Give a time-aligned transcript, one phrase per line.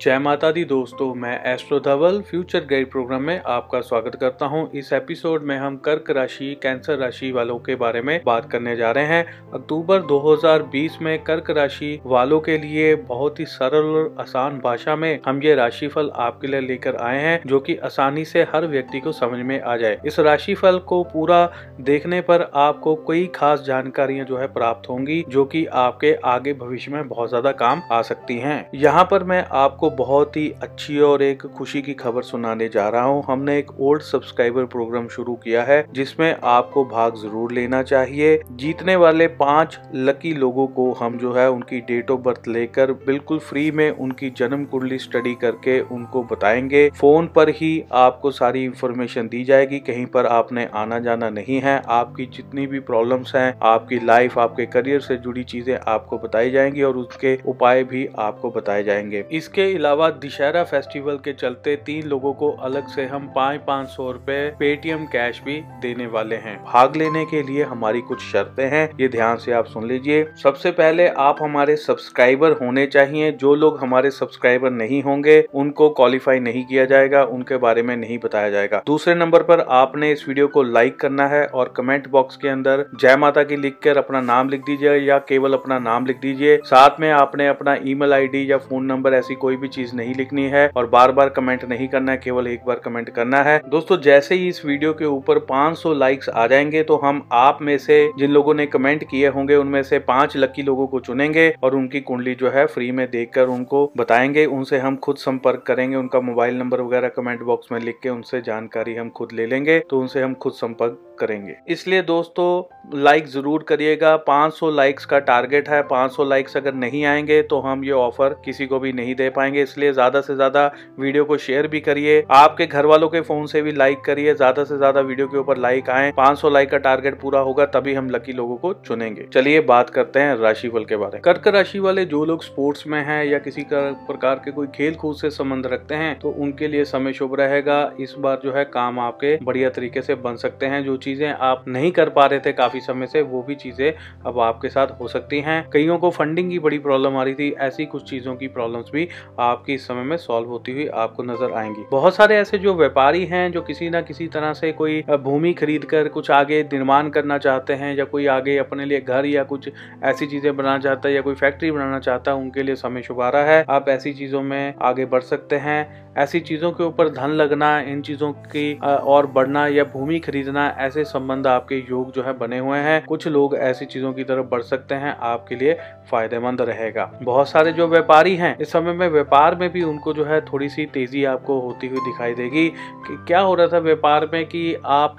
[0.00, 4.70] जय माता दी दोस्तों, मैं astro Dhawal future guide program में आपका स्वागत करता हूँ।
[4.72, 8.90] इस एपिसोड में हम कर्क राशि, कैंसर राशि वालों के बारे में बात करने जा
[8.90, 14.58] रहे हैं। अक्टूबर 2020 में कर्क राशि वालों के लिए बहुत ही सरल और आसान
[14.58, 18.66] भाषा में हम ये राशिफल आपके लिए लेकर आए हैं, जो कि आसानी से हर
[18.66, 21.44] व्यक्ति को समझ में आ जाए। इस राशिफल को पूरा
[21.80, 26.92] देखने पर आपको कई खास जानकारियाँ जो है प्राप्त होंगी, जो की आपके आगे भविष्य
[26.92, 31.22] में बहुत ज़्यादा काम आ सकती है। यहाँ पर मैं आपको बहुत ही अच्छी और
[31.22, 35.62] एक खुशी की खबर सुनाने जा रहा हूँ। हमने एक ओल्ड सब्सक्राइबर प्रोग्राम शुरू किया
[35.62, 41.32] है, जिसमें आपको भाग ज़रूर लेना चाहिए। जीतने वाले पाँच लकी लोगों को हम जो
[41.32, 46.22] है उनकी डेट ऑफ़ बर्थ लेकर बिल्कुल फ्री में उनकी जन्म कुंडली स्टडी करके उनको
[46.22, 51.60] बताएँगे। फ़ोन पर ही आपको सारी इंफॉर्मेशन दी जाएगी, कहीं पर आपने आना जाना नहीं
[51.60, 56.50] है। आपकी जितनी भी प्रॉब्लम्स हैं, आपकी लाइफ, आपके करियर से जुड़ी चीज़ें आपको बताई
[56.50, 62.06] जाएँगी और उसके उपाय भी आपको बताए जाएँगे। इसके अलावा दशहरा फेस्टिवल के चलते तीन
[62.08, 66.56] लोगों को अलग से हम पाँच पाँच सौ रूपए पेटीएम कैश भी देने वाले हैं।
[66.64, 70.70] भाग लेने के लिए हमारी कुछ शर्तें हैं, ये ध्यान से आप सुन लीजिए। सबसे
[70.70, 76.64] पहले आप हमारे सब्सक्राइबर होने चाहिए। जो लोग हमारे सब्सक्राइबर नहीं होंगे, उनको क्वालिफाई नहीं
[76.64, 80.62] किया जाएगा, उनके बारे में नहीं बताया जाएगा। दूसरे नंबर पर आपने इस वीडियो को
[80.62, 84.48] लाइक करना है और कमेंट बॉक्स के अंदर जय माता की लिख कर अपना नाम
[84.48, 88.58] लिख दीजिए या केवल अपना नाम लिख दीजिए। साथ में आपने अपना ईमेल आईडी या
[88.58, 92.12] फ़ोन नंबर ऐसी कोई भी चीज़ नहीं लिखनी है और बार बार कमेंट नहीं करना
[92.12, 95.92] है, केवल एक बार कमेंट करना है। दोस्तों, जैसे ही इस वीडियो के ऊपर 500
[95.94, 99.82] लाइक्स आ जाएँगे तो हम आप में से जिन लोगों ने कमेंट किए होंगे, उनमें
[99.82, 103.90] से पाँच लकी लोगों को चुनेंगे और उनकी कुंडली जो है फ्री में देखकर उनको
[103.96, 108.08] बताएँगे। उनसे हम खुद संपर्क करेंगे, उनका मोबाइल नंबर वगैरह कमेंट बॉक्स में लिख के
[108.08, 113.26] उनसे जानकारी हम खुद ले लेंगे तो उनसे हम खुद संपर्क करेंगे। इसलिए दोस्तों लाइक
[113.28, 117.90] ज़रूर करिएगा। 500 लाइक्स का टारगेट है। 500 लाइक्स अगर नहीं आएँगे तो हम ये
[117.92, 120.66] ऑफ़र किसी को भी नहीं दे पाएँगे। इसलिए ज़्यादा से ज़्यादा
[120.98, 124.64] वीडियो को शेयर भी करिए। आपके घर वालों के फ़ोन से भी लाइक करिए। ज़्यादा
[124.64, 128.10] से ज़्यादा वीडियो के ऊपर लाइक आए। 500 लाइक का टारगेट पूरा होगा, तभी हम
[128.10, 132.04] लकी लोगों को चुनेंगे। चलिए बात करते हैं राशिफल के बारे में। कर्क राशि वाले
[132.06, 135.94] जो लोग स्पोर्ट्स में है या किसी प्रकार के कोई खेल कूद से संबंध रखते
[135.94, 140.02] हैं तो उनके लिए समय शुभ रहेगा। इस बार जो है काम आपके बढ़िया तरीके
[140.02, 143.22] से बन सकते हैं। जो चीज़ें आप नहीं कर पा रहे थे काफ़ी समय से,
[143.22, 143.92] वो भी चीज़ें
[144.26, 147.50] अब आपके साथ हो सकती हैं। कईयों को फंडिंग की बड़ी प्रॉब्लम आ रही थी,
[147.60, 149.08] ऐसी कुछ चीज़ों की प्रॉब्लम्स भी
[149.40, 153.24] आपकी इस समय में सॉल्व होती हुई आपको नज़र आएँगी। बहुत सारे ऐसे जो व्यापारी
[153.26, 157.38] हैं जो किसी ना किसी तरह से कोई भूमि खरीद कर कुछ आगे निर्माण करना
[157.38, 159.68] चाहते हैं या कोई आगे अपने लिए घर या कुछ
[160.04, 163.20] ऐसी चीज़ें बनाना चाहता है या कोई फैक्ट्री बनाना चाहता है, उनके लिए समय शुभ
[163.20, 167.08] आ रहा है। आप ऐसी चीज़ों में आगे बढ़ सकते हैं। ऐसी चीज़ों के ऊपर
[167.08, 172.22] धन लगना, इन चीज़ों की और बढ़ना या भूमि खरीदना, ऐसे संबंध आपके योग जो
[172.22, 175.78] है बने हुए हैं। कुछ लोग ऐसी चीज़ों की तरफ़ बढ़ सकते हैं, आपके लिए
[176.10, 180.24] फ़ायदेमंद रहेगा। बहुत सारे जो व्यापारी हैं, इस समय में व्यापार में भी उनको जो
[180.24, 184.28] है थोड़ी सी तेज़ी आपको होती हुई दिखाई देगी। कि क्या हो रहा था व्यापार
[184.32, 185.16] में कि आप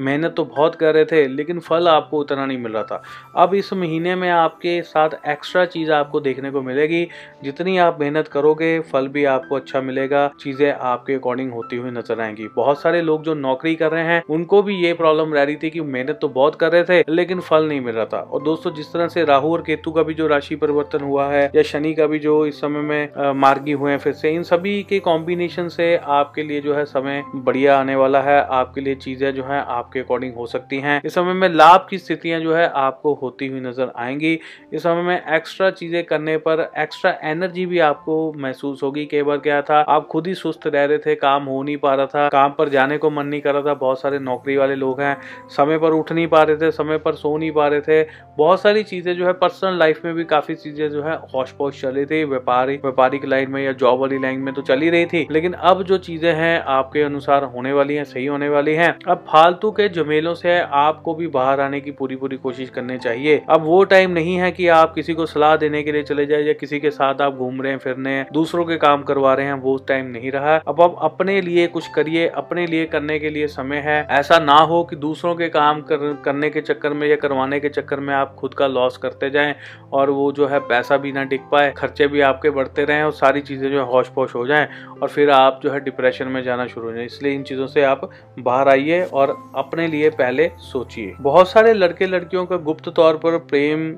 [0.00, 3.02] मेहनत तो बहुत कर रहे थे, लेकिन फल आपको उतना नहीं मिल रहा था।
[3.36, 7.08] अब इस महीने में आपके साथ एक्स्ट्रा चीज़ आपको देखने को मिलेगी।
[7.44, 12.20] जितनी आप मेहनत करोगे, फल भी आपको अच्छा मिलेगा। चीज़ें आपके अकॉर्डिंग होती हुई नज़र
[12.20, 15.56] आएँगी। बहुत सारे लोग जो नौकरी कर रहे हैं, उनको भी ये प्रॉब्लम रह रही
[15.56, 18.42] थी कि मेहनत तो बहुत कर रहे थे, लेकिन फल नहीं मिल रहा था। और
[18.42, 21.62] दोस्तों, जिस तरह से राहु और केतु का भी जो राशि परिवर्तन हुआ है, या
[21.62, 24.98] शनि का भी जो इस समय में मार्गी हुए हैं फिर से, इन सभी के
[25.00, 29.44] कॉम्बिनेशन से आपके लिए जो है समय बढ़िया आने वाला है। आपके लिए चीज़ें जो
[29.44, 33.14] है, आपके अकॉर्डिंग हो सकती हैं। इस समय में लाभ की स्थितियाँ जो है, आपको
[33.14, 34.38] होती हुई नज़र आएँगी।
[34.72, 39.38] इस समय में एक्स्ट्रा चीज़ें करने पर एक्स्ट्रा एनर्जी भी आपको महसूस होगी, कई बार
[39.38, 42.28] क्या था, आप खुद ही सुस्त रह रहे थे, काम हो नहीं पा रहा था,
[42.28, 45.16] काम पर जाने को मन नहीं कर रहा था, बहुत सारे नौकरी वाले लोग हैं,
[45.56, 48.02] समय पर उठ नहीं पा रहे थे, समय पर सो नहीं पा रहे थे।
[48.38, 51.80] बहुत सारी चीज़ें जो है पर्सनल लाइफ में भी काफ़ी चीज़ें जो है होश पोश
[51.82, 55.26] चल थी। व्यापारी, व्यापारिक लाइन में या जॉब वाली लाइन में तो चली रही थी,
[55.30, 59.24] लेकिन अब जो चीज़ें हैं आपके अनुसार होने वाली हैं, सही होने वाली हैं। अब
[59.28, 63.64] फालतू के झमेलों से आपको भी बाहर आने की पूरी पूरी कोशिश करनी चाहिए। अब
[63.64, 66.52] वो टाइम नहीं है कि आप किसी को सलाह देने के लिए चले जाए या
[66.52, 69.54] किसी के साथ आप घूम रहे हैं फिरने हैं, दूसरों के काम करवा रहे हैं,
[69.54, 73.46] वो टाइम नहीं रहा। अब अब अपने लिए कुछ करिए, अपने लिए करने के लिए
[73.48, 77.16] समय है। ऐसा ना हो कि दूसरों के काम कर, करने के चक्कर में या
[77.16, 79.54] करवाने के चक्कर में आप खुद का लॉस करते जाएँ
[79.92, 83.12] और वो जो है पैसा भी ना टिक पाए खर्चे भी आपके बढ़ते रहें और
[83.12, 84.68] सारी चीज़ें जो है होश पोश हो जाएँ
[85.02, 87.82] और फिर आप जो है डिप्रेशन में जाना शुरू हो जाए। इसलिए इन चीज़ों से
[87.84, 93.16] आप बाहर आइए और अपने लिए पहले सोचिए। बहुत सारे लड़के लड़कियों का गुप्त तौर
[93.16, 93.90] पर प्रेम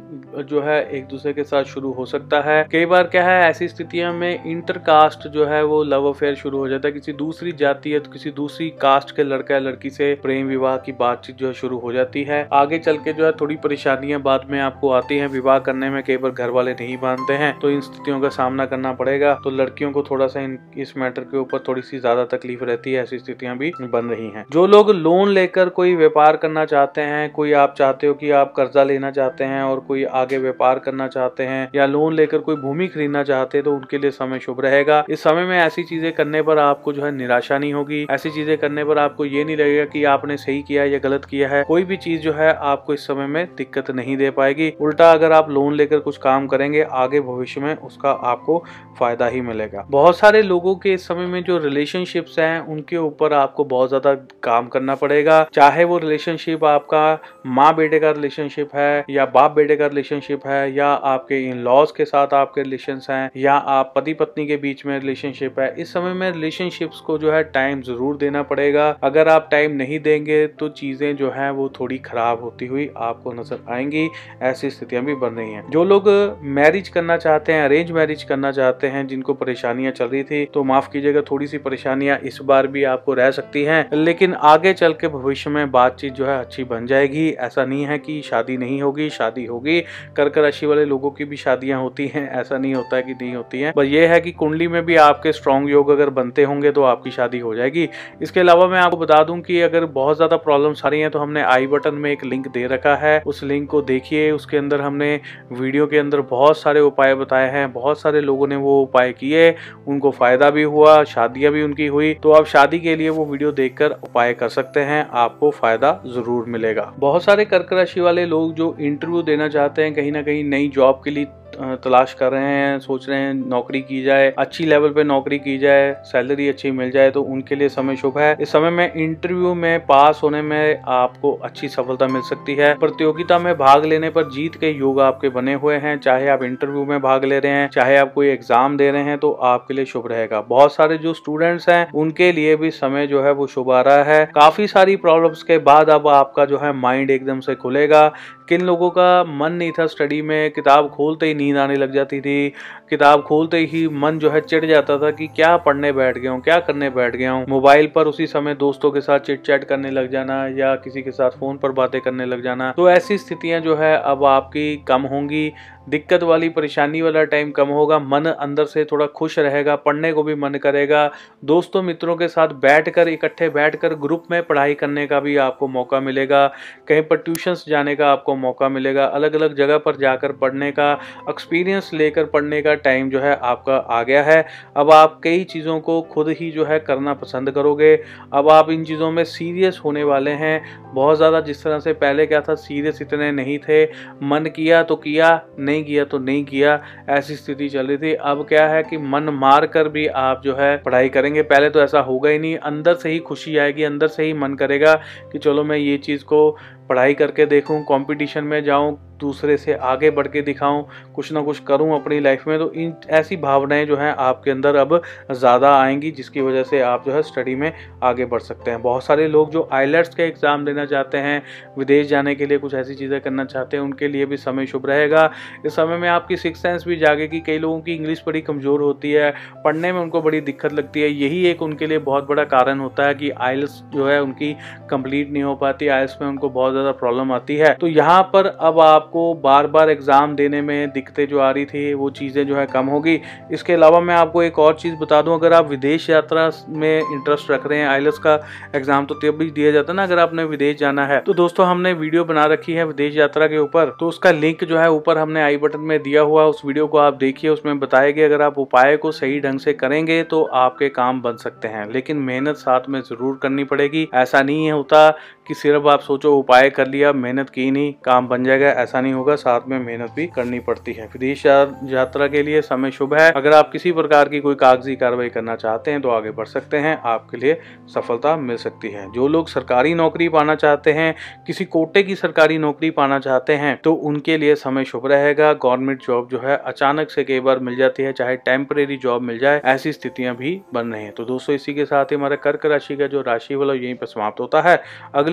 [0.43, 3.69] जो है एक दूसरे के साथ शुरू हो सकता है। कई बार क्या है ऐसी
[3.69, 7.95] स्थितियों में इंटरकास्ट जो है वो लव अफेयर शुरू हो जाता है। किसी दूसरी जाति
[7.95, 11.47] या तो किसी दूसरी कास्ट के लड़का या लड़की से प्रेम विवाह की बातचीत जो
[11.47, 14.91] है शुरू हो जाती है। आगे चल के जो है थोड़ी परेशानियाँ बाद में आपको
[14.93, 18.21] आती है। विवाह करने में कई बार घर वाले नहीं मानते हैं तो इन स्थितियों
[18.21, 20.47] का सामना करना पड़ेगा। तो लड़कियों को थोड़ा सा
[20.79, 24.29] इस मैटर के ऊपर थोड़ी सी ज़्यादा तकलीफ़ रहती है, ऐसी स्थितियाँ भी बन रही
[24.29, 28.31] हैं। जो लोग लोन लेकर कोई व्यापार करना चाहते हैं, कोई आप चाहते हो कि
[28.33, 32.39] आप कर्जा लेना चाहते हैं और कोई आगे व्यापार करना चाहते हैं या लोन लेकर
[32.41, 35.83] कोई भूमि खरीदना चाहते हैं तो उनके लिए समय शुभ रहेगा। इस समय में ऐसी
[35.85, 39.45] चीज़ें करने पर आपको जो है निराशा नहीं होगी। ऐसी चीज़ें करने पर आपको ये
[39.45, 42.53] नहीं लगेगा कि आपने सही किया या गलत किया है, कोई भी चीज़ जो है
[42.55, 46.47] आपको इस समय में दिक्कत नहीं दे पाएगी। उल्टा अगर आप लोन लेकर कुछ काम
[46.47, 48.59] करेंगे, आगे भविष्य में उसका आपको
[48.99, 53.33] फ़ायदा ही मिलेगा। बहुत सारे लोगों के इस समय में जो रिलेशनशिप्स हैं, उनके ऊपर
[53.33, 57.03] आपको बहुत ज़्यादा काम करना पड़ेगा। चाहे वो रिलेशनशिप आपका
[57.47, 61.91] माँ बेटे का रिलेशनशिप है, या बाप बेटे का रिलेशनशिप है, या आपके इन लॉज
[61.91, 65.93] के साथ आपके रिलेशन हैं, या आप पति पत्नी के बीच में रिलेशनशिप है, इस
[65.93, 70.47] समय में रिलेशनशिप्स को जो है टाइम ज़रूर देना पड़ेगा। अगर आप टाइम नहीं देंगे
[70.59, 74.09] तो चीज़ें जो है वो थोड़ी खराब होती हुई आपको नज़र आएँगी,
[74.43, 76.09] ऐसी स्थितियाँ भी बन रही हैं। जो लोग
[76.55, 80.65] मैरिज करना चाहते हैं, अरेंज मैरिज करना चाहते हैं, जिनको परेशानियाँ चल रही थी तो
[80.65, 84.93] माफ़ कीजिएगा थोड़ी सी परेशानियाँ इस बार भी आपको रह सकती हैं, लेकिन आगे चल
[84.93, 88.81] के भविष्य में बातचीत जो है अच्छी बन जाएगी। ऐसा नहीं है कि शादी नहीं
[88.83, 89.81] होगी, शादी होगी।
[90.17, 93.61] कर्क राशि वाले लोगों की भी शादियाँ होती हैं, ऐसा नहीं होता कि नहीं होती
[93.61, 96.83] है। बस ये है कि कुंडली में भी आपके स्ट्रॉन्ग योग अगर बनते होंगे तो
[96.85, 97.89] आपकी शादी हो जाएगी।
[98.23, 101.43] इसके अलावा मैं आपको बता दूँ कि अगर बहुत ज़्यादा प्रॉब्लम रही है तो हमने
[101.45, 105.09] आई बटन में एक लिंक दे रखा है। उस लिंक को देखिए, उसके अंदर हमने
[105.53, 109.55] वीडियो के अंदर बहुत सारे उपाय बताए हैं, बहुत सारे लोगों ने वो उपाय किए,
[109.89, 113.53] उनको फ़ायदा भी हुआ, शादियाँ भी उनकी हुई। तो आप शादी के लिए वो वीडियो
[113.53, 118.55] देखकर उपाय कर सकते हैं, आपको फ़ायदा ज़रूर मिलेगा। बहुत सारे कर्क राशि वाले लोग
[118.55, 122.47] जो इंटरव्यू देना चाहते हैं, कहीं ना कहीं नई जॉब के लिए तलाश कर रहे
[122.47, 126.71] हैं, सोच रहे हैं नौकरी की जाए, अच्छी लेवल पे नौकरी की जाए सैलरी अच्छी
[126.73, 130.43] मिल जाए तो उनके लिए समय शुभ है। इस समय में इंटरव्यू में पास होने
[130.43, 135.01] में आपको अच्छी सफलता मिल सकती है। प्रतियोगिता में भाग लेने पर जीत के योग
[135.01, 138.29] आपके बने हुए हैं। चाहे आप इंटरव्यू में भाग ले रहे हैं, चाहे आप कोई
[138.29, 142.31] एग्ज़ाम दे रहे हैं तो आपके लिए शुभ रहेगा। बहुत सारे जो स्टूडेंट्स हैं, उनके
[142.33, 145.91] लिए भी समय जो है वो शुभ आ रहा है। काफ़ी सारी प्रॉब्लम्स के बाद
[145.91, 148.07] अब आपका जो है माइंड एकदम से खुलेगा।
[148.49, 150.51] किन लोगों का मन नहीं था स्टडी में?
[150.51, 152.49] किताब खोलते ही नींद आने लग जाती थी।
[152.91, 156.41] किताब खोलते ही मन जो है चिढ़ जाता था कि क्या पढ़ने बैठ गया हूँ,
[156.41, 157.45] क्या करने बैठ गया हूँ?
[157.49, 161.11] मोबाइल पर उसी समय दोस्तों के साथ चिट चैट करने लग जाना या किसी के
[161.11, 165.03] साथ फ़ोन पर बातें करने लग जाना। तो ऐसी स्थितियाँ जो है अब आपकी कम
[165.03, 165.53] होंगी।
[165.89, 170.23] दिक्कत वाली, परेशानी वाला टाइम कम होगा, मन अंदर से थोड़ा खुश रहेगा, पढ़ने को
[170.23, 171.11] भी मन करेगा।
[171.45, 176.01] दोस्तों, मित्रों के साथ बैठकर, इकट्ठे बैठकर ग्रुप में पढ़ाई करने का भी आपको मौका
[176.01, 176.47] मिलेगा।
[176.89, 180.93] कहीं पर ट्यूशंस जाने का आपको मौका मिलेगा। अलग अलग जगह पर जाकर पढ़ने का
[181.31, 184.45] एक्सपीरियंस लेकर पढ़ने का टाइम जो है आपका आ गया है।
[184.77, 187.95] अब आप कई चीज़ों को खुद ही जो है करना पसंद करोगे।
[188.33, 190.63] अब आप इन चीज़ों में सीरियस होने वाले हैं।
[190.95, 193.85] बहुत ज़्यादा जिस तरह से पहले क्या था सीरियस इतने नहीं थे।
[194.25, 198.45] मन किया तो किया, नहीं किया तो नहीं किया, ऐसी स्थिति चल रही थी। अब
[198.49, 202.01] क्या है कि मन मार कर भी आप जो है पढ़ाई करेंगे। पहले तो ऐसा
[202.01, 204.95] होगा ही नहीं, अंदर से ही खुशी आएगी, अंदर से ही मन करेगा
[205.33, 206.51] कि चलो मैं ये चीज़ को
[206.89, 211.59] पढ़ाई करके देखूँ कंपटीशन में जाऊँ दूसरे से आगे बढ़ के दिखाऊँ, कुछ ना कुछ
[211.61, 215.01] करूँ अपनी लाइफ में तो इन ऐसी भावनाएँ जो हैं आपके अंदर अब
[215.31, 217.73] ज़्यादा आएँगी, जिसकी वजह से आप जो है स्टडी में
[218.03, 221.43] आगे बढ़ सकते हैं। बहुत सारे लोग जो आईलेट्स का एग्ज़ाम देना चाहते हैं,
[221.79, 224.87] विदेश जाने के लिए कुछ ऐसी चीज़ें करना चाहते हैं, उनके लिए भी समय शुभ
[224.87, 225.31] रहेगा।
[225.67, 229.13] इस समय में आपकी सिक्स सेंस भी जागेगी, कई लोगों की इंग्लिश बड़ी कमज़ोर होती
[229.13, 229.33] है,
[229.65, 233.07] पढ़ने में उनको बड़ी दिक्कत लगती है। यही एक उनके लिए बहुत बड़ा कारण होता
[233.07, 234.53] है कि आइल्स जो है उनकी
[234.91, 238.47] कंप्लीट नहीं हो पाती आइल्स में उनको बहुत ज़्यादा प्रॉब्लम आती है। तो यहाँ पर
[238.47, 242.57] अब आपको बार बार एग्ज़ाम देने में दिक्कतें जो आ रही थी, वो चीज़ें जो
[242.57, 243.21] है कम होगी।
[243.53, 247.51] इसके अलावा मैं आपको एक और चीज़ बता दूँ, अगर आप विदेश यात्रा में इंटरेस्ट
[247.51, 248.35] रख रहे हैं आईएलएस का
[248.77, 251.67] एग्ज़ाम तो तब भी दिया जाता है ना, अगर आपने विदेश जाना है। तो दोस्तों,
[251.67, 255.19] हमने वीडियो बना रखी है विदेश यात्रा के ऊपर तो उसका लिंक जो है ऊपर
[255.19, 258.43] हमने आई बटन में दिया हुआ, उस वीडियो को आप देखिए, उसमें बताया गया अगर
[258.43, 262.57] आप उपाय को सही ढंग से करेंगे तो आपके काम बन सकते हैं। लेकिन मेहनत
[262.59, 265.09] साथ में ज़रूर करनी पड़ेगी, ऐसा नहीं होता
[265.49, 269.13] कि सिर्फ़ आप सोचो उपाय कर लिया, मेहनत की नहीं, काम बन जाएगा, ऐसा नहीं
[269.13, 273.31] होगा, साथ में मेहनत भी करनी पड़ती है। विदेश यात्रा के लिए समय शुभ है।
[273.33, 276.77] अगर आप किसी प्रकार की कोई कागज़ी कार्रवाई करना चाहते हैं तो आगे बढ़ सकते
[276.77, 277.61] हैं, आपके लिए
[277.95, 281.15] सफलता मिल सकती है। जो लोग सरकारी नौकरी पाना चाहते हैं,
[281.47, 286.03] किसी कोटे की सरकारी नौकरी पाना चाहते हैं तो उनके लिए समय शुभ रहेगा। गवर्नमेंट
[286.03, 289.61] जॉब जो है, अचानक से कई बार मिल जाती है, चाहे टेम्परेरी जॉब मिल जाए,
[289.67, 292.97] ऐसी स्थितियाँ भी बन रही है। तो दोस्तों, इसी के साथ ही हमारे कर्क राशि
[292.97, 294.77] का जो राशि वाला यहीं पर समाप्त होता है।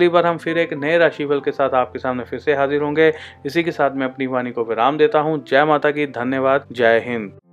[0.06, 3.12] अगली बार हम फिर एक नए राशिफल के साथ आपके सामने फिर से हाजिर होंगे।
[3.46, 7.02] इसी के साथ मैं अपनी वाणी को विराम देता हूँ। जय माता की, धन्यवाद। जय
[7.06, 7.45] हिंद।